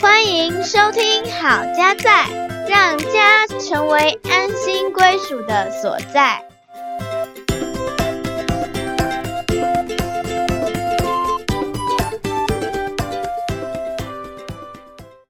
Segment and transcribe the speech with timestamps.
[0.00, 2.26] 欢迎收听好家在，
[2.68, 6.44] 让家成为安心归属的所在。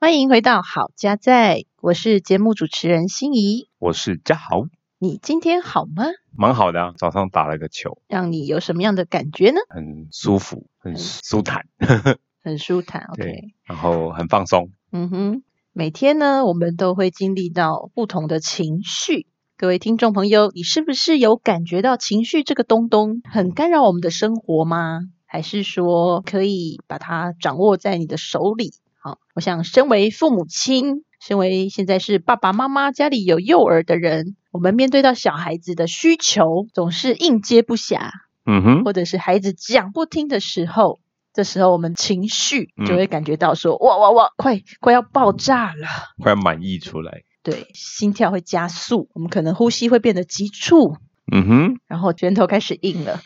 [0.00, 3.68] 欢迎回到好家在，我是节目主持人心怡。
[3.78, 4.62] 我是嘉豪，
[5.00, 6.06] 你今天好吗？
[6.36, 9.60] 蛮好的啊，早上打了个球，让你有什么样的感觉呢？
[9.68, 11.66] 很舒服，很舒坦，
[12.42, 14.70] 很舒坦， OK，对，然后很放松。
[14.90, 19.28] 嗯哼，每天呢，我们都会经历到不同的情绪。
[19.56, 25.02] 各位听众朋友，你是不是有感觉到情绪这个东东很干扰我们的生活吗？
[25.26, 28.72] 还是说可以把它掌握在你的手里？
[29.08, 38.10] 好，我想身为父母亲，身为现在是爸爸妈妈家里有幼儿的人，我们面对到小孩子的需求，总是应接不暇，
[38.44, 40.98] 嗯哼，或者是孩子讲不听的时候，
[41.32, 45.88] 这时候我们情绪就会感觉到说，哇哇哇，快快要爆炸了，
[46.22, 47.22] 快要满溢出来。
[47.42, 50.98] 对，心跳会加速，我们可能呼吸会变得急促，
[51.32, 53.22] 嗯哼，然后拳头开始硬了。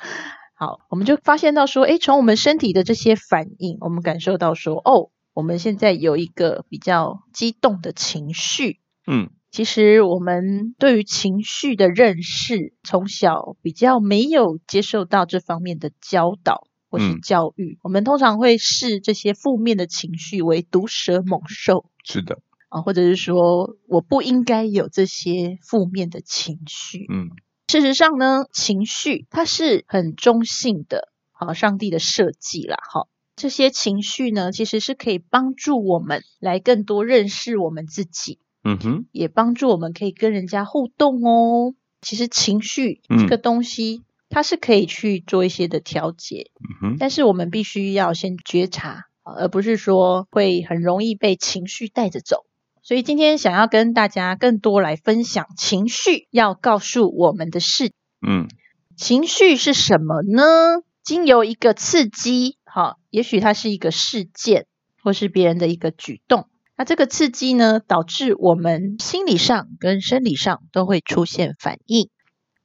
[0.55, 8.81] 好，我们就发现到说，诶，从我们身体的这些反应，我们感受到说，哦，我们现在有一个比较激动的情绪。
[9.07, 21.87] 嗯，其实我们对于情绪的认识，从小比较没有接受到这方面的教导或是嗯教育，我们通常会视这些负面的情绪为毒蛇猛兽。
[22.05, 27.07] 是的，啊，或者是说我不应该有这些负面的情绪。
[27.09, 27.31] 嗯
[27.69, 33.07] 事实上呢，情绪它是很中性的，好，上帝的设计啦，哈。
[33.35, 41.75] 这些情绪呢，其实是可以帮助我们来更多认识我们自己，嗯哼，也帮助我们可以跟人家互动哦。
[42.01, 46.51] 其实情绪这个东西，它是可以去做一些的调节，
[46.83, 52.45] 嗯哼，但是我们必须要先觉察，呃而不是说会很容易被情绪带着走。
[52.83, 57.92] 所以今天想要跟大家更多来分享情绪要告诉我们的事。
[58.27, 58.48] 嗯
[58.97, 60.83] 情绪是什么呢？
[61.05, 64.67] 经由一个刺激，好，也许它是一个事件，
[65.02, 66.48] 或是别人的一个举动。
[66.77, 72.08] 那这个刺激呢，导致我们心理上跟生理上都会出现反应。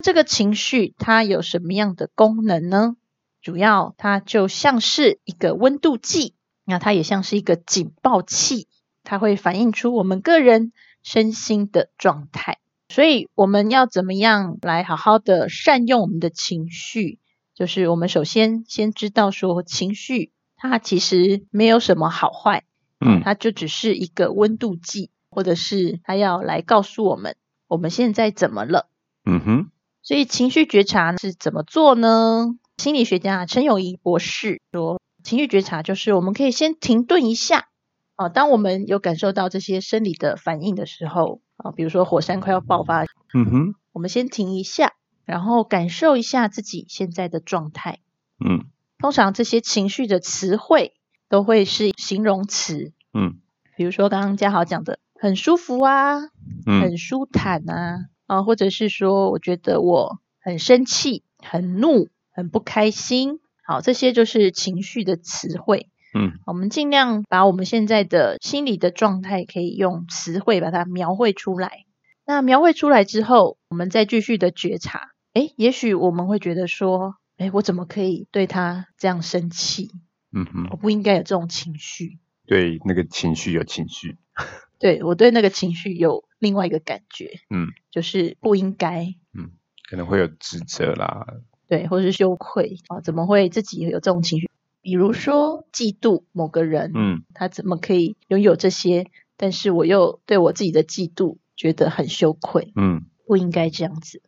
[0.04, 2.96] 这个情绪它有什么样的功能呢？
[3.42, 8.68] 主要它就像是一个温度计，那它也像是一个警报器，
[9.04, 12.60] 它会反映出我们个人身心的状态。
[12.90, 17.20] 所以我们要怎么样来好好的善用我们的情绪？
[17.58, 22.66] 就是我们首先先知道说，情绪它其实没有什么好坏，
[23.04, 27.36] 嗯它就只是一个温度计，或者是它要来告诉我们
[27.68, 28.90] 我们现在怎么了。
[29.26, 29.72] 嗯哼，
[30.04, 32.56] 所以情绪觉察是怎么做呢？
[32.78, 37.70] 心理学家陈友谊博士说，情绪觉察就是我们可以先停顿一下
[38.16, 44.94] 啊，当我们有感受到这些生理的反应的时候啊，比如说火山快要爆发，嗯哼，我们先停一下，
[45.28, 48.00] 然后感受一下自己现在的状态。
[48.44, 48.66] 嗯
[48.98, 50.94] 通常这些情绪的词汇
[51.30, 53.40] 都会是形容词，嗯
[53.76, 56.18] 比如说刚刚嘉豪讲的很舒服啊，
[56.66, 65.90] 嗯很舒坦啊，啊，或者是说我觉得我很生气、很怒、很不开心，好，这些就是情绪的词汇。
[66.18, 71.84] 嗯我们尽量把我们现在的心理的状态，可以用词汇把它描绘出来。
[72.26, 75.12] 那描绘出来之后，我们再继续的觉察。
[75.38, 79.92] 诶，也许我们会觉得说，诶，我怎么可以对他这样生气？
[80.32, 82.18] 嗯哼，我不应该有这种情绪。
[82.48, 84.18] 对，那个情绪有情绪。
[84.80, 89.52] 对我对那个情绪有另外一个感觉，嗯，就是不应该，嗯
[89.88, 91.28] 可能会有指责啦。
[91.68, 94.50] 对，或是羞愧啊，怎么会自己有这种情绪？
[94.82, 99.06] 比如说嫉妒某个人，嗯他怎么可以拥有这些，
[99.38, 104.24] 但是我又对我自己的嫉妒觉得很羞愧，嗯不应该这样子。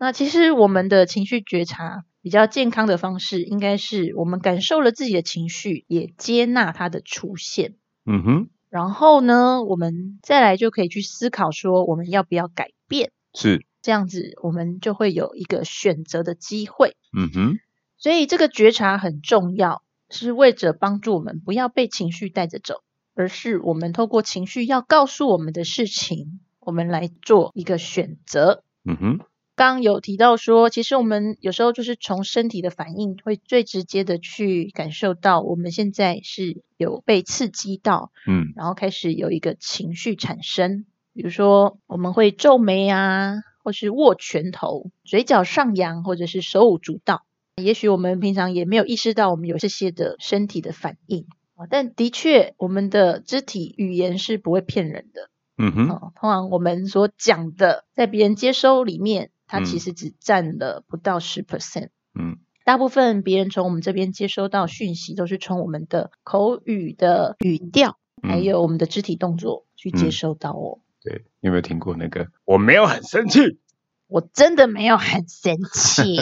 [0.00, 7.76] 好，那其实我们的情绪觉察比较健康的方式，应该是我们感受了自己的情绪，也接纳它的出现。
[8.06, 13.12] 嗯哼，然后呢，我们再来就可以去思考说，我们要不要改变？
[13.34, 13.64] 是。
[13.82, 16.96] 这样子，我们就会有一个选择的机会。
[17.16, 17.58] 嗯哼，
[17.96, 22.82] 所以这个觉察很重要，是为着帮助我们不要被情绪带着走，
[23.14, 28.64] 而是我们透过情绪要告诉我们的事情，我们来做一个选择。
[28.84, 29.20] 嗯哼，
[29.60, 40.86] 刚刚有提到说，其实我们有时候就是从身体的反应，会最直接的去感受到我们现在是有被刺激到，嗯然后开始有一个情绪产生。
[41.12, 47.26] 比如说，我们会皱眉啊，或是握拳头，嘴角上扬，或者是手舞足蹈。
[47.62, 51.26] 也许我们平常也没有意识到我们有这些的身体的反应
[51.56, 55.28] 啊，但的确我们的肢体语言是不会骗人的。
[55.58, 61.88] 嗯哼，哦，通常我们所讲的，在别人接收里面，它其嗯实只占了不到十 percent。
[62.14, 70.78] 嗯大部分别人从我们这边接收到讯息，都是从我们的口语的语调，还嗯有我们的肢体动作去接嗯收到哦。
[71.02, 72.28] 对，你有没有听过那个？
[72.44, 73.58] 我没有很生气，
[74.06, 76.16] 我真的没有很生气，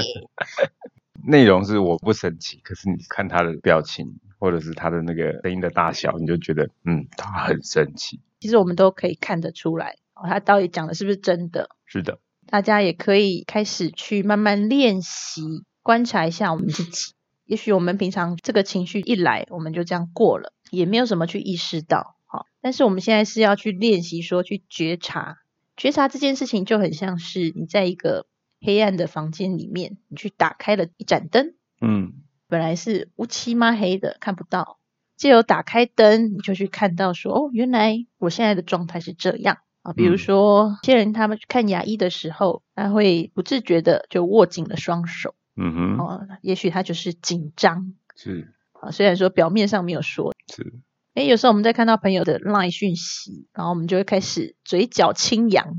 [1.27, 8.21] 内容是我不生气，可是你看他的表情或者是他的那个声音的大小，你就觉得嗯，他很生气。
[8.41, 11.69] 其实我们都可以看得出来，哦，他到底讲的是不是真的。
[11.85, 15.43] 是的，大家也可以开始去慢慢练习，
[15.83, 17.13] 观察一下我们自己。
[17.45, 22.17] 也许我们平常这个情绪一来，我们就这样过了，也没有什么去意识到。
[22.27, 25.39] 好，但是我们现在是要去练习说去觉察，
[25.77, 28.27] 觉察这件事情就很像是你在一个
[28.61, 32.15] 黑暗的房间里面，你去打开了一盏灯，嗯
[32.49, 34.79] 本来是乌漆嘛黑的，看不到。
[35.17, 39.93] 借由打开灯，你就去看到说，哦，原来我现在的状态是这样啊。
[39.95, 48.91] 比如嗯说，有些人他们去看牙医的时候，他会不自觉的就握紧了双手，嗯哼，哦，也许他就是紧张是啊。
[48.91, 50.75] 虽然说表面上没有说，是，
[51.15, 55.75] 诶，有时候我们在看到朋友的 LINE 讯息，然后我们就会开始嘴角轻扬，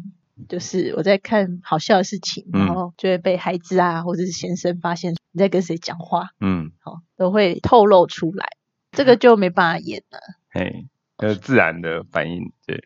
[0.47, 6.29] 就是我在看好笑的事情，嗯然后就会被孩子啊或者是先生发现你在跟谁讲话。
[6.39, 8.49] 嗯，哦，都会透露出来，
[8.91, 10.19] 这个就没办法演了。
[10.49, 12.83] 嘿，呃，自然的反应，对，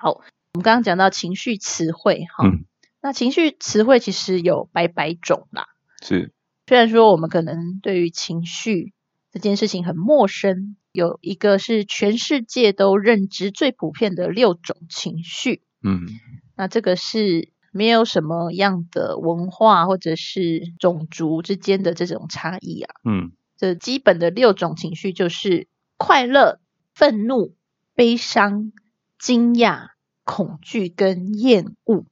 [0.00, 0.20] 好，
[0.54, 2.66] 我们刚刚讲到情绪词汇，哈、嗯。
[3.00, 5.68] 那情绪词汇其实有百百种啦。
[6.02, 6.34] 是，
[6.66, 8.92] 虽然说我们可能对于情绪
[9.32, 16.06] 这件事情很陌生，有一个是全世界都认知最普遍的六种情绪，嗯。
[16.54, 22.94] 那这个是没有什么样的文化或者是种族之间的这种差异啊。
[23.04, 23.32] 嗯。
[23.56, 25.66] 这基本的六种情绪就是
[25.96, 26.60] 快乐、
[26.94, 27.54] 愤怒、
[27.94, 28.72] 悲伤、
[29.18, 29.91] 惊讶、
[30.24, 32.04] 恐惧跟厌恶。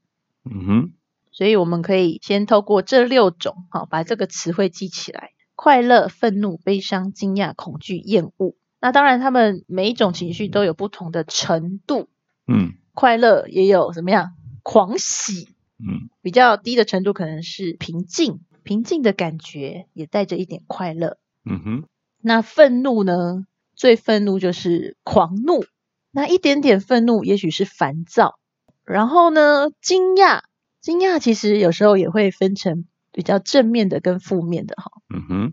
[0.44, 0.92] 嗯哼，
[1.32, 8.54] 所以我们可以先透过这六种，好把这个词汇记起来：快乐、愤怒、悲伤、惊讶、恐惧、厌恶。
[8.80, 12.08] 那当然，他们每一种情绪都有不同的程度。
[12.46, 15.48] 嗯快乐也有怎么样狂喜，
[15.78, 21.18] 嗯比较低的程度可能是平静，平静的感觉也带着一点快乐。
[21.44, 21.84] 嗯哼，
[22.20, 23.46] 那愤怒呢？
[23.76, 25.64] 最愤怒就是狂怒，
[26.10, 28.38] 那一点点愤怒也许是烦躁。
[28.84, 30.42] 然后呢，惊讶，
[30.80, 34.90] 惊讶其实有时候也会分成比较正面的跟负面的哈。
[35.14, 35.52] 嗯哼，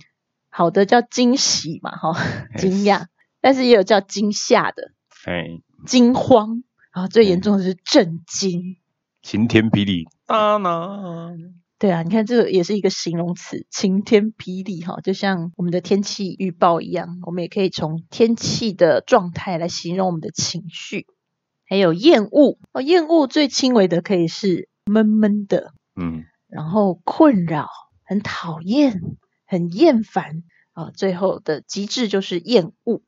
[0.50, 2.15] 好的叫惊喜嘛哈，
[2.57, 3.06] 惊讶，
[3.42, 4.92] 但是也有叫惊吓的，
[5.24, 8.77] 嘿，惊慌，然后最严重的是震惊。
[9.21, 11.38] 晴天霹雳，当当，
[11.80, 21.06] 对啊，你看这个也是一个形容词，晴天霹雳哈，就像我们的天气预报一样，我们也可以从天气的状态来形容我们的情绪。
[21.70, 27.68] 还有厌恶哦，厌恶最轻微的可以是闷闷的，嗯然后困扰、
[28.04, 29.02] 很讨厌、
[29.46, 33.04] 很厌烦啊，最后的极致就是厌恶。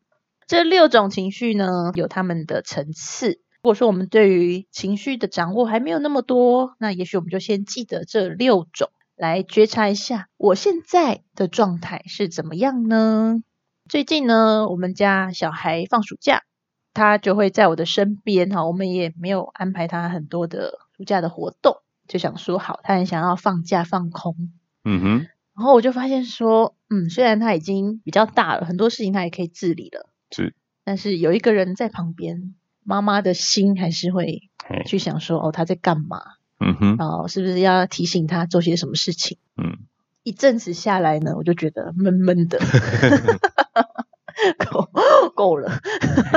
[0.46, 3.42] 这六种情绪呢，有它们的层次。
[3.62, 13.44] 如果说我们对于情绪的掌握还没有那么多，那也许我们就先记得这六种，来觉察一下我现在的状态是怎么样呢？
[13.90, 16.44] 最近呢，我们家小孩放暑假，
[16.94, 24.54] 他就会在我的身边哈，我们也没有安排他很多的暑假的活动，就想说好，他很想要放假放空。
[24.86, 32.56] 嗯哼，然后我就发现说，嗯，虽然他已经比较大了，很多事情他也可以自理了，是，但是有一个人在旁边，
[32.90, 34.50] 妈妈的心还是会，
[34.88, 36.24] 去想说，哦，他在干嘛？
[36.60, 39.38] 嗯哼，然后，是不是要提醒他做些什么事情？
[39.58, 39.78] 嗯，
[40.24, 42.58] 一阵子下来呢，我就觉得闷闷的，
[44.72, 44.90] 够
[45.36, 45.70] 够了，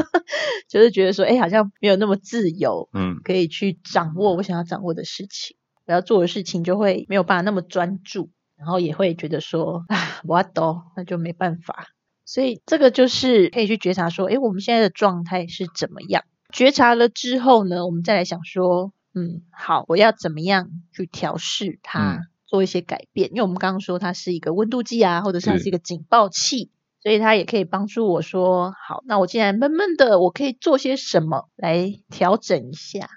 [0.69, 5.57] 就是觉得说，哎，好像没有那么自由，嗯可以去掌握我想要掌握的事情，
[5.87, 8.29] 我要做的事情就会没有办法那么专注，
[8.59, 11.87] 然后也会觉得说，啊，我要抖，那就没办法。
[12.27, 16.23] 所以这个就是可以去觉察说，哎，我们现在的状态是怎么样？
[16.53, 23.31] 觉察了之后呢，我们再来想说，嗯，好，我要怎么样去调试它，嗯做一些改变？
[23.31, 26.71] 因为我们刚刚说它是一个温度计啊，或者是它是是一个警报器，
[27.03, 33.09] 所以它也可以帮助我说，好，那我既然闷闷的，我可以做些什么来调整一下，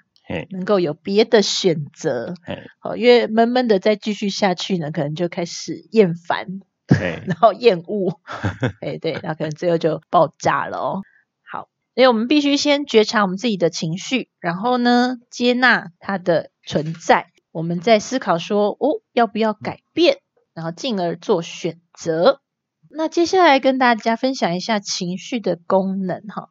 [0.50, 2.32] 能够有别的选择。
[2.78, 8.18] 好，因为闷闷的再继续下去呢，可能就开始厌烦，对， 然后厌恶，
[8.80, 11.02] 哎，对，那可能最后就爆炸了哦。
[11.96, 20.18] 好，所以我们必须先觉察我们自己的情绪，然后呢，接纳它的存在，我们再思考说，哦，要不要改变，
[20.52, 22.40] 然后进而做选择。
[22.90, 26.50] 那接下来跟大家分享一下情绪的功能哈，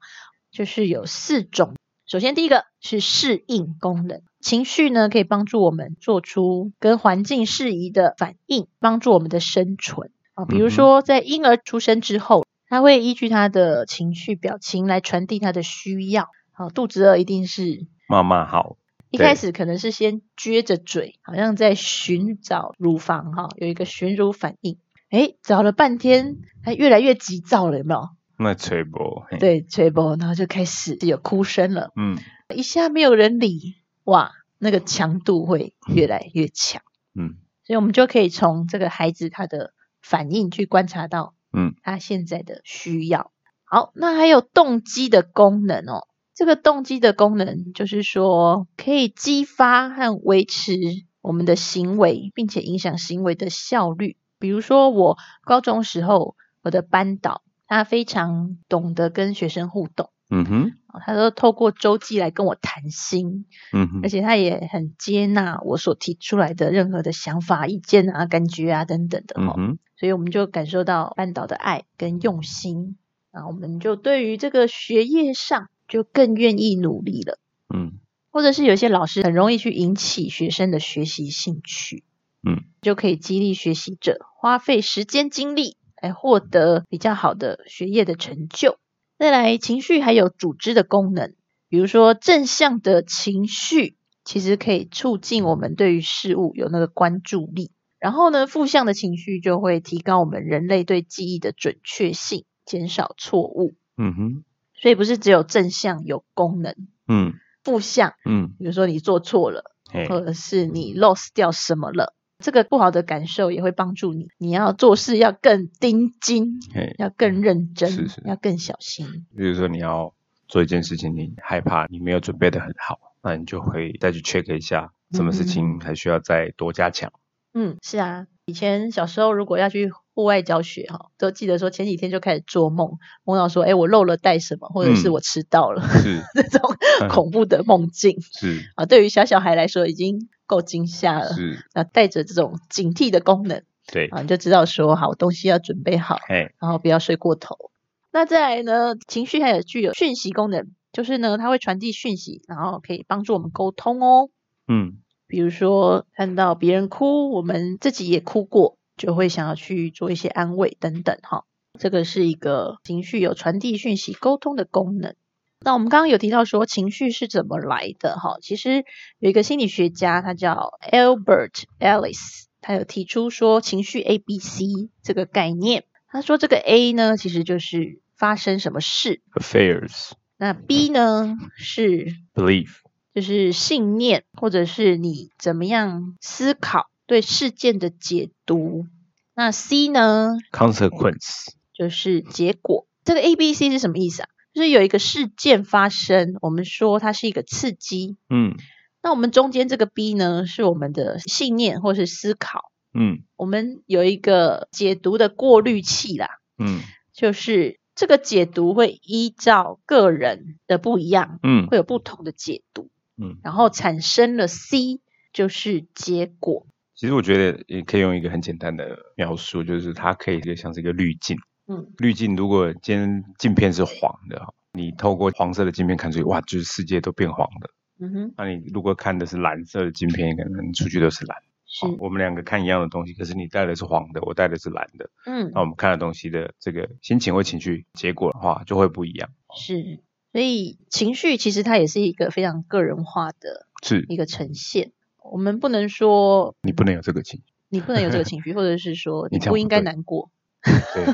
[0.52, 1.76] 就是有四种。
[2.08, 10.46] 首先第一个是适应功能，情绪呢可以帮助我们做出跟环境适宜的反应，帮助我们的生存啊。
[10.46, 16.30] 比如说在婴儿出生之后，他会依据他的情绪表情来传递他的需要。
[16.52, 18.78] 好，肚子饿一定是妈妈好。
[19.12, 24.78] 一开始可能是先撅着嘴，好像在寻找乳房哈，有一个寻乳反应。
[25.10, 28.10] 哎，找了半天，还越来越急躁了，有没有？
[28.38, 31.92] 那吹波，对，吹波，然后就开始有哭声了。
[31.96, 32.18] 嗯，
[32.54, 36.82] 一下没有人理，哇，那个强度会越来越强。
[37.14, 43.32] 嗯，所以我们就可以从这个孩子他的反应去观察到，嗯，他现在的需要。
[43.64, 46.08] 好，那还有动机的功能哦。
[46.36, 50.74] 这个动机的功能就是说，可以激发和维持
[51.22, 54.18] 我们的行为，并且影响行为的效率。
[54.38, 60.72] 比如说，我高中时候，我的班导他非常懂得跟学生互动，嗯哼，
[61.04, 72.98] 他都透过周记来跟我谈心，嗯哼，而且他也很接纳我所提出来的任何的想法、意见啊、感觉啊等等的嗯，所以我们就感受到半岛的爱跟用心，
[73.32, 77.40] 啊，我们就对于这个学业上就更愿意努力了，
[77.74, 78.00] 嗯，
[78.32, 82.04] 或者是有些老师很容易去引起学生的学习兴趣。
[82.48, 88.78] 嗯，就可以激励学习者花费时间精力来获得比较好的学业的成就。
[89.18, 91.36] 再来，情绪还有组织的功能，
[91.70, 93.96] 比如说正向的情绪，
[94.26, 97.72] 其实可以促进我们对于事物有那个关注力。
[97.98, 103.76] 然后呢，负向的情绪就会提高我们人类对记忆的准确性，减少错误。
[103.98, 104.44] 嗯哼，
[104.74, 106.76] 所以不是只有正向有功能，
[107.08, 109.64] 嗯负向，嗯，比如说你做错了，
[110.10, 112.14] 或者是你 lost 掉什么了。
[112.44, 116.60] 这个不好的感受也会帮助你，你要做事要更盯紧，
[116.98, 118.22] 要更认真，是是。
[118.26, 119.26] 要更小心。
[119.36, 120.14] 比如说你要
[120.48, 127.12] 做一件事情，你害怕你没有准备的很好，那你就会再去 check 一下，什么事情还需要再多加强。
[127.54, 135.14] 嗯，是啊，以前小时候如果要去户外教学哈，都记得说前几天就开始做梦，梦到说，哎，我漏了带什么，或者是嗯。
[135.14, 136.22] 我迟到了，是。
[136.36, 136.70] 这种
[137.10, 138.18] 恐怖的梦境。
[138.22, 138.70] 是。
[138.76, 141.34] 啊，对于小小孩来说已经够惊吓了。
[141.34, 147.72] 是，那带着这种警惕的功能对，啊，你就知道说，好东西要准备好，嘿，然后不要睡过头。
[148.12, 154.30] 那再来呢，情绪还有具有讯息功能，就是呢，它会传递讯息，然后可以帮助我们沟通哦。
[154.68, 154.98] 嗯
[155.28, 161.46] 比如说看到别人哭，我们自己也哭过，就会想要去做一些安慰等等哈。
[161.80, 165.16] 这个是一个情绪有传递讯息、沟通的功能。
[165.62, 168.86] 那我们刚刚有提到说情绪是怎么来的哈，其实
[169.20, 174.66] 有一个心理学家，他叫 Albert Ellis，他有提出说情绪 A B C
[175.02, 175.86] 这个概念。
[176.08, 182.70] 他说这个 A 呢，其实就是发生什么事，，affairs 那 B 呢是 belief
[183.14, 188.86] 就是信念，或者是你怎么样思考对事件的解读。
[189.34, 192.88] 那 C 呢，consequence 就是结果。
[193.04, 194.30] 这个 A、B、C 是什么意思啊？
[194.56, 198.16] 就是有一个事件发生，我们说它是一个刺激。
[198.30, 198.56] 嗯
[199.04, 202.72] 那我们中间这个 B 呢，是我们的信念或是思考。
[202.94, 206.80] 嗯我们有一个解读的过滤器啦，嗯
[207.14, 212.90] 就是这个解读会依照个人的不一样，嗯会有不同的解读。
[213.18, 215.02] 嗯，然后产生了 C，
[215.34, 216.66] 就是结果。
[216.96, 221.38] 其实我觉得也可以用一个很简单的描述，就是它可以就像是一个滤镜。
[221.68, 227.70] 嗯，滤镜如果今天镜片是黄的，你透过黄色的镜片看出去，哇，就是世界都变黄的。
[228.00, 231.38] 嗯哼，那你如果看的是蓝色的镜片，可能出去都是蓝。
[231.66, 239.30] 是，哦我们两个看一样的东西，可是你带的是黄的，我带的是蓝的，嗯那，我们看的东西的这个心情或情绪结果的话，就会不一样。
[239.56, 240.00] 是。
[240.32, 244.92] 所以情绪其实它也是一个非常个人化的是一个呈现。
[245.24, 250.30] 我们不能说你不能有这个情绪，你不能有这个情绪， 或者是说你不应该难过，
[250.94, 251.06] 对，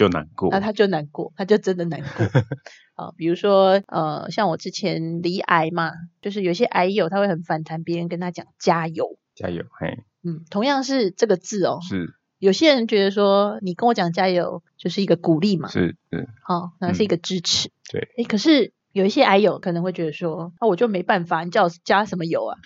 [0.00, 0.60] 就难过那。
[0.60, 2.26] 他就难过，他就真的难过。
[2.96, 5.92] 啊，比如说呃，像我之前离癌嘛，
[6.22, 9.18] 就是有些癌友他会很反弹别人跟他讲加油。
[9.34, 17.68] 加油，嘿，嗯，同样是这个字哦，是有些人觉得说你跟我讲加油就是一个鼓励嘛，是是，好、那是一个支持。
[17.68, 22.56] 嗯对，诶，可是有一些癌友可能会觉得说，那、我就没办法，你叫我加什么油啊？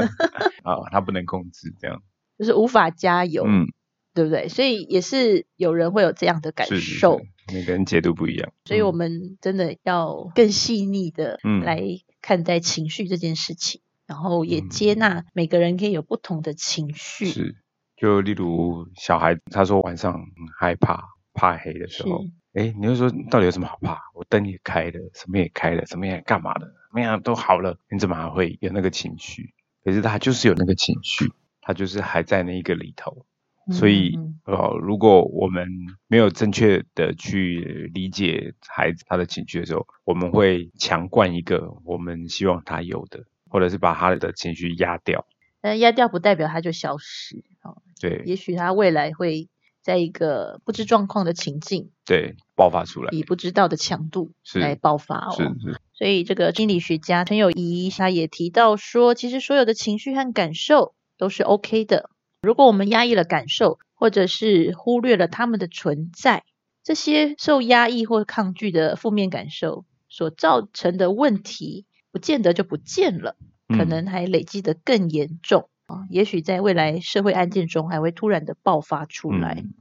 [0.64, 2.02] 啊，他不能控制这样。
[2.38, 3.66] 就是无法加油，嗯，
[4.14, 4.48] 对不对？
[4.48, 8.52] 所以也是有人会有这样的感受，是每个人解读不一样。
[8.64, 11.82] 所以我嗯们真的要更细腻的嗯来
[12.22, 17.26] 看待情绪这件事情，然后也嗯接纳每个人可以有不同的情绪。
[17.26, 17.56] 是
[17.96, 20.26] 就例如小孩他说晚上
[20.58, 23.98] 害怕怕黑的时候是，哎，你就说到底有什么好怕？
[24.14, 29.52] 我灯也开了，什么也开了，什么也干嘛的，怎么样都好了，你怎么还会有那个情绪？
[29.84, 33.26] 可是他就是有那个情绪，他就是还在那一个里头。
[33.72, 35.66] 所以嗯，呃，如果我们
[36.06, 45.26] 没有正确的去理解孩子他的情绪的时候，我们会强灌一个我们希望他有的，或者是把他的情绪压掉。
[45.60, 49.48] 但压掉不代表他就消失哦，对也许他未来会
[49.82, 53.08] 在一个不知状况的情境，对，爆发出来。
[53.12, 55.34] 以不知道的强度来爆发哦。
[55.34, 62.10] 是是，所以这个心理学家陈友谊他也提到说，其实所有的情绪和感受都是 OK 的。
[62.44, 66.44] 如果我们压抑了感受，或者是忽略了他们的存在，
[66.82, 73.36] 这些受压抑或抗拒的负面感受所造成的问题，不见得就不见了，
[73.68, 76.04] 可嗯能还累积得更严重啊。
[76.10, 79.54] 也许在未来社会案件中，还会突然的爆发出来。
[79.62, 79.74] 嗯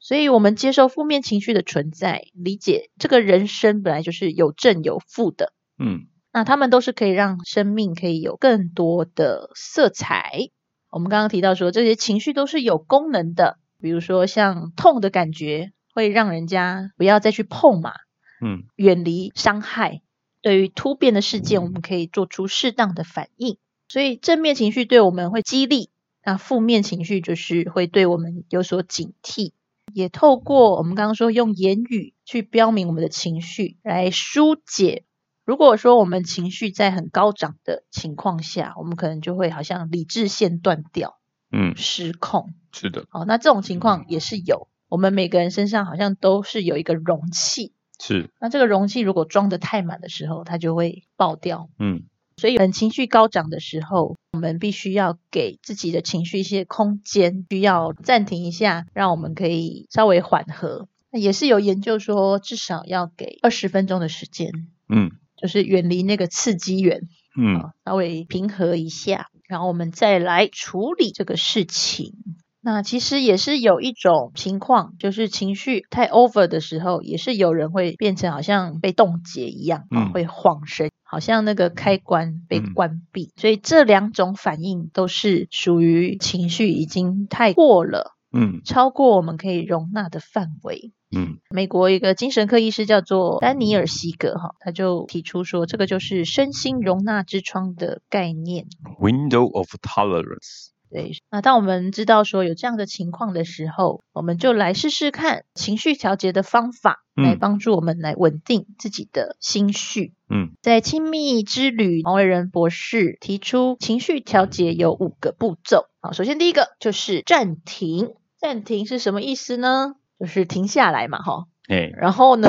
[0.00, 5.52] 所以，我们接受负面情绪的存在，理解这个人生本来就是有正有负的。
[5.76, 10.50] 嗯那他们都是可以让生命可以有更多的色彩。
[10.90, 17.92] 我们刚刚提到说，这些情绪都是有功能的，比如说像痛的感觉，会让人家不要再去碰嘛，
[18.40, 20.00] 嗯远离伤害。
[20.40, 23.58] 对于突变的事件，我们可以做出适当的反应。
[23.88, 25.90] 所以正面情绪对我们会激励，
[26.24, 29.52] 那负面情绪就是会对我们有所警惕。
[29.94, 35.04] 也透过我们刚刚说用言语去标明我们的情绪，来疏解
[35.48, 41.16] 如果说我们情绪在很高涨的情况下，我们可能就会好像理智线断掉、
[41.50, 42.52] 嗯，失控。
[42.70, 47.72] 是的，好，那这种情况也是有，我们每个人身上好像都是有一个容器。
[47.98, 51.70] 是，那这个容器如果装的太满的时候，它就会爆掉。
[51.78, 52.02] 嗯
[52.36, 60.88] 所以，很情绪高涨的时候，我们必须要给自己的情绪一些空间，需要暂停一下，让我们可以稍微缓和。
[61.10, 64.52] 那也是有研究说，至少要给二十分钟的时间，
[64.90, 67.02] 嗯就是远离那个刺激源，
[67.36, 72.12] 嗯啊，稍微平和一下，然后我们再来处理这个事情。
[72.60, 83.32] 那其实也是有一种情况，就是情绪太 over 的时候，也是有人会变成好像被冻结一样，啊，嗯会晃神，好像那个开关被嗯关闭。
[83.36, 90.92] 所以这两种反应都是属于情绪已经太过了，嗯超过我们可以容纳的范围。
[91.10, 98.66] 嗯美国一个精神科医师叫做丹尼尔·西格哈，他就提出说，这个就是身心容纳之窗的概念。
[99.00, 110.12] ，window of tolerance，对，那当我们知道说有这样的情况的时候，我们就来试试看情绪调节的方法，嗯来帮助我们来稳定自己的心绪。
[110.28, 115.86] 嗯在亲密之旅，王伟仁博士提出情绪调节有五个步骤。
[116.00, 118.10] 好，首先第一个就是暂停。
[118.38, 119.96] 暂停是什么意思呢？
[120.18, 121.46] 就是停下来嘛，哈。
[121.68, 122.48] 哎然后呢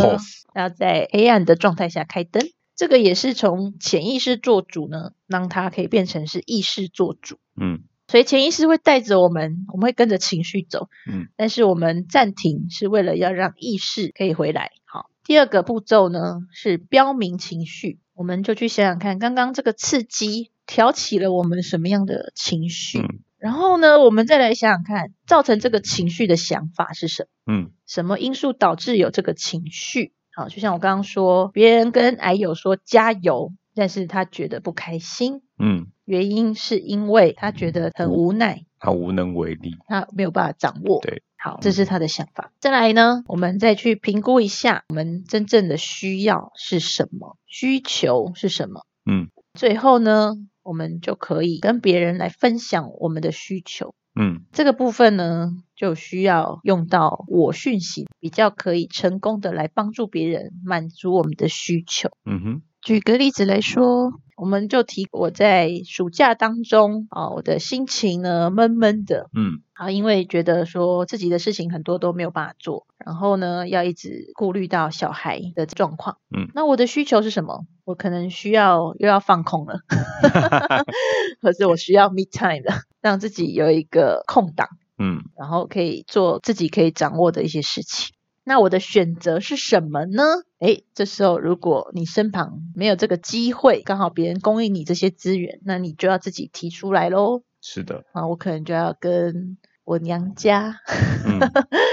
[0.55, 2.47] 要在黑暗的状态下开灯。
[2.75, 7.37] 这个也是从潜意识做主呢，让它可以变成是意识做主。
[7.59, 14.71] 嗯所以潜意识会带着我们，我们会跟着情绪走，嗯但是我们暂停是为了要让意识可以回来。
[14.85, 27.53] 好，第二个步骤呢是标明情绪，我们就去想想看，刚刚这个刺激挑起了我们什么样的情绪，嗯然后呢，我们再来想想看，造成这个情绪的想法是什么。
[27.53, 30.13] 嗯什么因素导致有这个情绪？
[30.35, 40.99] 好，就像我刚刚说，别人跟癌友说加油，但是他觉得不开心，嗯，原因是因为他觉得很无奈，他无能为力，他没有办法掌握。
[41.01, 42.51] 对，好，这是他的想法。
[42.59, 48.85] 再来呢，我们再去评估一下我们真正的需要是什么，需求是什么。
[49.09, 50.35] 嗯最后呢，
[50.69, 53.95] 我们就可以跟别人来分享我们的需求。
[54.19, 62.09] 嗯这个部分呢，就需要用到我讯息，比较可以成功的来帮助别人满足我们的需求。
[62.25, 76.17] 嗯哼，举个例子来说，我们就提我在暑假当中啊，我的心情呢闷闷的嗯啊，因为觉得说自己的事情很多都没有办法做，然后呢要一直顾虑到小孩的状况。
[76.35, 77.63] 嗯，那我的需求是什么？
[77.85, 79.81] 我可能需要又要放空了
[81.43, 84.67] 可是我需要 me time 了，让自己有一个空档。
[84.97, 88.15] 嗯然后可以做自己可以掌握的一些事情。
[88.43, 90.23] 那我的选择是什么呢？
[90.59, 97.43] 诶，这时候如果你身旁没有这个机会，刚好别人供应你这些资源，那你就要自己提出来喽。
[97.61, 100.79] 是的，啊，我可能就要跟我娘家，
[101.25, 101.39] 嗯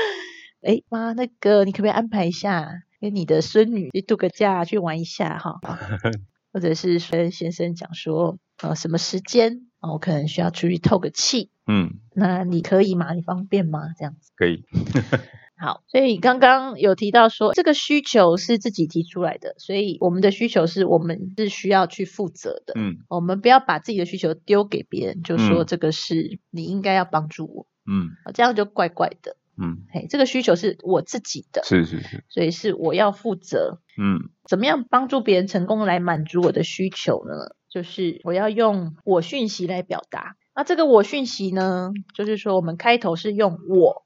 [0.62, 5.60] 诶，妈，那个你可不可以安排一下，跟你的孙女去度个假，去玩一下哈？
[6.52, 11.50] 或者是跟先生讲说，呃，什么时间啊，我可能需要出去透个气。
[11.66, 13.12] 嗯，那你可以吗？
[13.12, 13.80] 你方便吗？
[13.98, 14.32] 这样子。
[14.36, 14.64] 可以。
[15.58, 22.74] 好，所以刚刚有提到说，这个需求是自己提出来的，所以我们的需求是我们是需要去负责的。
[22.76, 29.36] 嗯我们不要把自己的需求丢给别人，就说嗯这个是你应该要帮助我，嗯这样就怪怪的。
[29.58, 32.22] 嗯，嘿，这个需求是我自己的，是是是。
[32.28, 33.80] 所以是我要负责。
[33.96, 37.56] 嗯怎么样帮助别人成功来满足我的需求呢？
[37.70, 40.36] 就是我要用我讯息来表达。
[40.54, 44.04] 那这个我讯息呢，就是说我们开头是用我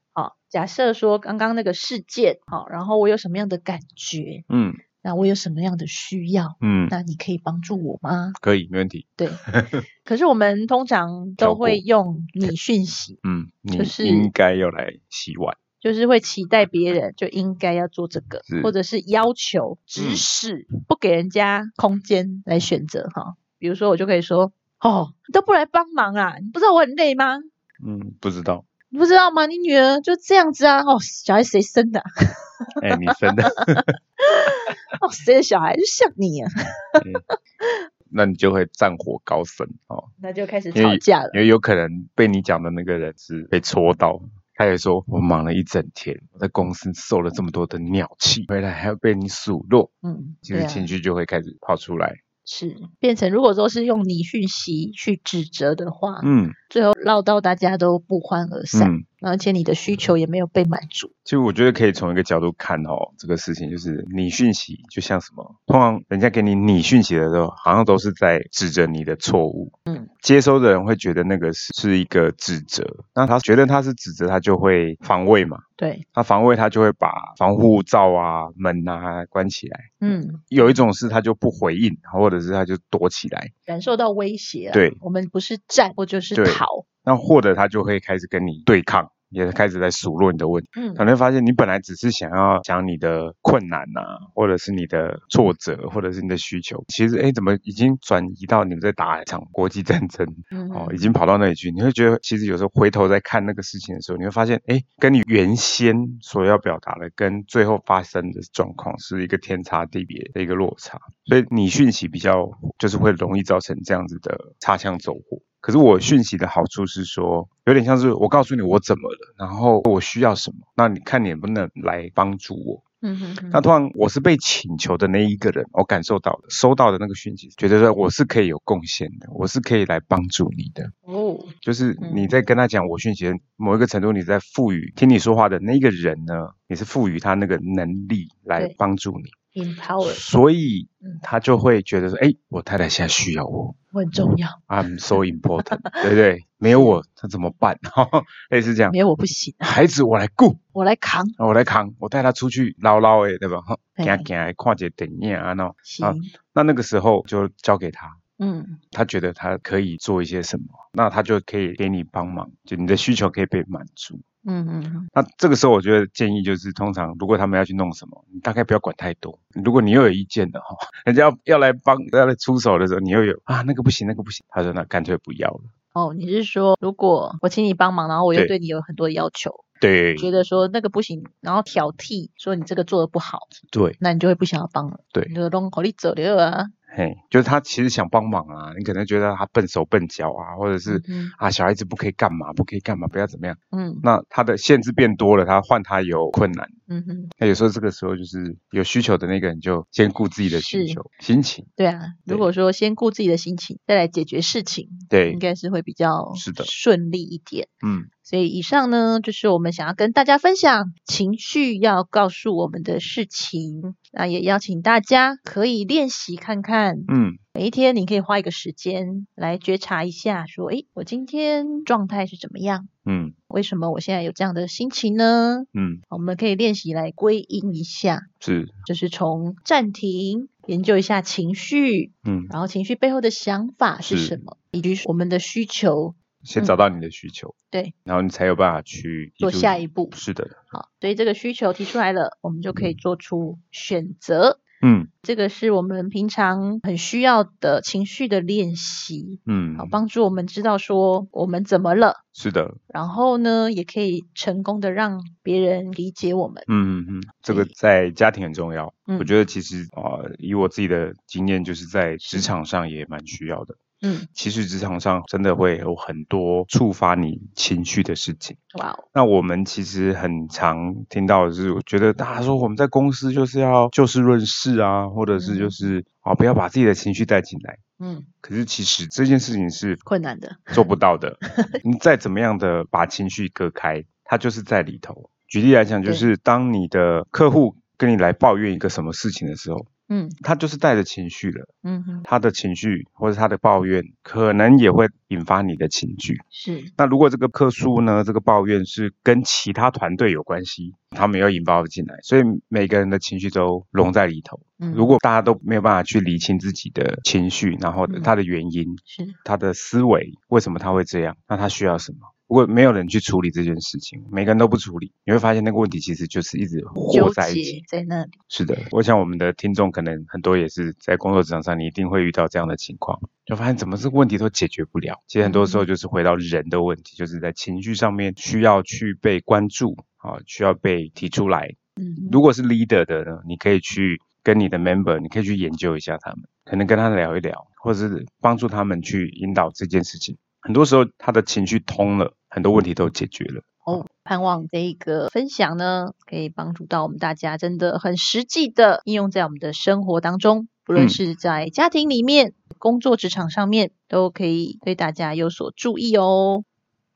[0.51, 8.33] 假设说刚刚那个事件好，然后我有什么样的感觉，嗯那我有什么样的需要，嗯，那你可以帮助我吗？
[8.39, 9.07] 可以，没问题。
[9.15, 9.29] 对。
[10.05, 15.57] 可是我们通常都会用你讯息，嗯，你就是应该要来洗碗。
[15.79, 23.37] 就是会期待别人就应该要做这个，或者是要求、指嗯使，不给人家空间来选择哈。
[23.57, 27.37] 比如说，我就可以说：“哦，你都不来帮忙啊，你不知道我很累吗？
[27.83, 28.65] 嗯，不知道。
[28.91, 29.45] 你不知道吗？
[29.47, 30.83] 你女儿就这样子啊！
[30.83, 32.05] 哦，小孩谁生的啊、
[32.83, 33.47] 哎，你生的，
[35.01, 36.49] 哦，谁的小孩就像你啊？
[38.13, 41.29] 那你就会战火高升哦，那就开始吵架了。
[41.33, 44.21] 因为有可能被你讲的那个人是被戳到。
[44.53, 52.17] 他也说：“我忙了一整天，我在公司受了这么多的鸟气，回来还要被你数落，嗯，其实情绪就会开始跑出来。
[52.45, 61.11] 是变成如果说是用你讯息去指责的话，嗯最后闹到大家都不欢而散，嗯，而且你的需求也没有被满足。
[61.25, 69.73] 其实我觉得可以从一个角度看哦，这个事情就是你讯息就像什么，通常人家给你你讯息的时候，好像都是在指着你的错误。
[69.83, 75.57] 嗯，接收的人会觉得那个是是一个指责，那他觉得他是指责，他就会防卫嘛。
[75.75, 79.79] 对，他防卫，他就会把防护罩啊、门啊关起来。
[79.99, 83.49] 嗯，有一种是他就不回应，或者是他就躲起来。
[83.65, 84.73] 感受到威胁啊。
[84.73, 86.85] 对我们不是战，或就是对逃。
[87.03, 90.69] 那或者他就会开始跟你对抗，也开始在数落你的问题。
[90.75, 94.01] 嗯可能会发现你本来只是想要讲你的困难呐、
[94.35, 100.27] 或者是你的挫折，或者是你的需求，其实哎，怎么已经转移到你们在打一场国际战争？
[100.51, 112.47] 嗯哦，已经跑到那里去，你会觉得其实有时候回头再看那个事情的时候，你会发现，哎，跟你原先所要表达的，跟最后发生的状况是一个天差地别的一个落差，所以你讯息比较
[112.77, 115.41] 就是会容易造成这样子的擦枪走火。
[115.61, 122.83] 可是我讯息的好处是说，有点像是我告诉你我怎么了，然后我需要什么，那你看你能不能来帮助我。
[123.03, 123.49] 嗯哼哼。
[123.51, 130.91] 那通常我是被请求的那一个人，我感受到的、收到的那个讯息，觉得说我是可以有贡献的，我是可以来帮助你的。
[131.01, 140.11] 哦，就是嗯你在跟他讲我讯息的某一个程度，你在赋予听你说话的那个人呢，你是赋予他那个能力来帮助你，empower。
[140.11, 146.45] 所以嗯他就会觉得说，哎，我太太现在需要我我很重要，，I'm so important， 对不对？
[146.57, 147.77] 没有我他怎么办？
[148.49, 151.25] 类似这样没，有我不行，孩子我来顾，我来扛。
[151.37, 153.57] 我来扛，我带他出去捞捞诶，对吧？
[153.97, 156.15] 行行来看一个电影啊，那行，
[156.53, 164.21] 那那个时候就交给他，嗯，他觉得他可以做一些什么，那他就可以给你帮忙，就你的需求可以被满足。
[164.45, 169.37] 嗯嗯嗯，那这个时候，我觉得建议就是，通常如果他们要去弄什么，你大概不要管太多。
[169.63, 170.75] 如果你又有意见的哈，
[171.05, 175.61] 人家要要来帮要来出手的时候，你又有啊那个不行那个不行，他说那干脆不要了。
[175.93, 183.39] 哦，你是说如果我请你帮忙，然后我又对对你有很多要求，对觉得说那个不行，然后挑剔说你这个做的不好，
[183.71, 185.01] 对那你就会不想要帮了。
[185.11, 186.65] 对你就弄好你走了啊。
[186.93, 193.55] 嘿，就是他其实想帮忙啊，你可能觉得他笨手笨脚啊，或者是、嗯啊小孩子不可以干嘛不可以干嘛，不要怎么样。
[193.71, 196.67] 嗯那他的限制变多了，他换他有困难。
[196.91, 201.65] 嗯哼，那有时候这个时候就是有需求的那个人就先顾自己的需求、心情。
[201.77, 202.01] 对啊。
[202.25, 207.69] 如果说先顾自己的心情，再来解决事情，对应，该是会比较是的顺利一点。
[207.81, 213.95] 嗯，所以以上呢，就是我们想要跟大家分享情绪要告诉我们的事情。
[214.11, 222.89] 那也邀请大家可以练习看看，嗯，每一天你可以花一个时间来觉察一下，说，诶，我今天状态是怎么样？
[223.05, 225.63] 嗯，为什么我现在有这样的心情呢？
[225.73, 234.27] 嗯，我们可以练习来归因一下，是，就是从暂停研究一下情绪，嗯，然后情绪背后的想法是是。
[234.27, 240.09] 什么，以及我们的需求，先找到你的需求，对，然后你才有办法去做下一步。
[240.13, 244.59] 是的，好，所以这个需求提出来了，我们就可以做出选择。
[244.81, 256.63] 嗯这个是我们平常很需要的情绪的练习，嗯好，，帮助我们知道说我们怎么了，是的，然后呢，也可以成功的让别人理解我们。
[256.67, 258.93] 嗯嗯嗯，这个在家庭很重要。
[259.05, 263.75] 嗯我觉得其实啊、呃以我自己的经验，就是在职场上也蛮需要的。
[264.01, 268.57] 嗯，其实职场上真的会有很多触发你情绪的事情。
[268.79, 277.77] 哇哦，那我们其实很常听到的是，我觉得大家说我们在公司就是要就事论事啊，或者是就是啊、不要把自己的情绪带进来。
[277.99, 281.37] 嗯，可是其实这件事情是困难的，做不到的。
[281.83, 285.29] 你再怎么样的把情绪隔开，它就是在里头。
[285.47, 291.65] 举例来讲，就是当你的客户跟你来抱怨一个什么事情的时候，嗯他就是带着情绪了。
[291.83, 296.37] 嗯哼，他的情绪或者他的抱怨，可能也会引发你的情绪。
[296.49, 304.59] 是，那如果这个客诉呢，这个抱怨是跟其他团队有关系，他们要引爆进来，所以每个人的情绪都融在里头。
[304.79, 312.17] 嗯，如果大家都没有办法去理清自己的情绪，然后嗯他的原因、是，他的思维，为什么他会这样，那他需要什么？
[312.51, 317.81] 如果没有人去处理这件事情，每个人都不处理，你会发现那个问题其实就是一直活在一起。
[317.87, 325.23] 在那里，是的，我想我们的听众可能很多也是在工作职场上，你一定会遇到这样的情况，就发现怎么这个问题都解决不了。
[325.27, 331.73] 其实很多时候就是回到人的问题，就是在情绪上面需要去被关注，啊，需要被提出来。
[331.95, 340.37] 嗯，如果是 leader 的呢，你可以去跟你的 member，你可以去研究一下他们，可能跟他聊一聊，或者是帮助他们去引导这件事情。
[340.59, 343.63] 很多时候他的情绪通了，很多问题都解决了。
[343.83, 356.63] 哦，盼望这一个分享呢，可以帮助到我们大家，真的很实际的应用在我们的生活当中，不论嗯是在家庭里面、工作职场上面，都可以对大家有所注意哦。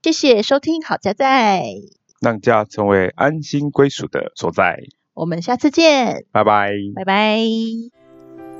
[0.01, 1.63] 谢谢收听，好家在，
[2.19, 4.79] 让家成为安心归属的所在。
[5.13, 6.71] 我们下次见，拜拜。
[6.95, 7.37] 拜拜。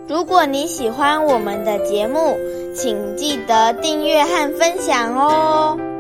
[0.07, 2.37] 如果你喜欢我们的节目，
[2.75, 5.94] 请记得订阅和分享哦。